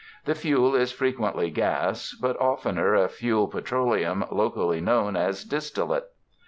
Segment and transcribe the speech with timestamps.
[0.25, 5.47] The fuel is frequently gas, but oftener a fuel petro leum locally known as '^
[5.47, 6.07] distillate."